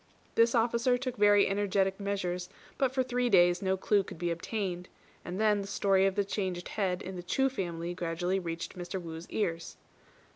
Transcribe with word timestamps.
This 0.33 0.55
officer 0.55 0.97
took 0.97 1.15
very 1.15 1.47
energetic 1.47 1.99
measures, 1.99 2.49
but 2.79 2.91
for 2.91 3.03
three 3.03 3.29
days 3.29 3.61
no 3.61 3.77
clue 3.77 4.01
could 4.01 4.17
be 4.17 4.31
obtained; 4.31 4.89
and 5.23 5.39
then 5.39 5.61
the 5.61 5.67
story 5.67 6.07
of 6.07 6.15
the 6.15 6.25
changed 6.25 6.69
head 6.69 7.03
in 7.03 7.17
the 7.17 7.21
Chu 7.21 7.49
family 7.49 7.93
gradually 7.93 8.39
reached 8.39 8.75
Mr. 8.75 8.99
Wu's 8.99 9.29
ears. 9.29 9.77